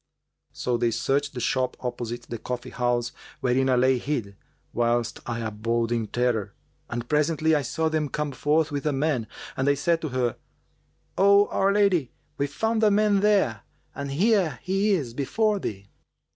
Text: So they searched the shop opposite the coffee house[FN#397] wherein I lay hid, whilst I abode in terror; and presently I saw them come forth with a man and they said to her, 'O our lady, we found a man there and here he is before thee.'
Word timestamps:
So 0.51 0.77
they 0.77 0.89
searched 0.89 1.33
the 1.35 1.39
shop 1.39 1.77
opposite 1.79 2.23
the 2.23 2.39
coffee 2.39 2.71
house[FN#397] 2.71 3.11
wherein 3.41 3.69
I 3.69 3.75
lay 3.75 3.97
hid, 3.99 4.35
whilst 4.73 5.19
I 5.27 5.41
abode 5.41 5.91
in 5.91 6.07
terror; 6.07 6.55
and 6.89 7.07
presently 7.07 7.53
I 7.53 7.61
saw 7.61 7.87
them 7.87 8.09
come 8.09 8.31
forth 8.31 8.71
with 8.71 8.87
a 8.87 8.93
man 8.93 9.27
and 9.55 9.67
they 9.67 9.75
said 9.75 10.01
to 10.01 10.09
her, 10.09 10.37
'O 11.19 11.45
our 11.49 11.71
lady, 11.71 12.11
we 12.39 12.47
found 12.47 12.81
a 12.83 12.89
man 12.89 13.19
there 13.19 13.61
and 13.93 14.09
here 14.09 14.57
he 14.63 14.89
is 14.93 15.13
before 15.13 15.59
thee.' 15.59 15.87